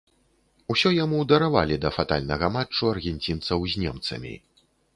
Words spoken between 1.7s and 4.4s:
да фатальнага матчу аргенцінцаў з немцамі.